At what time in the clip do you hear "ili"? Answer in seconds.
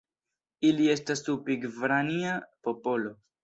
0.69-0.87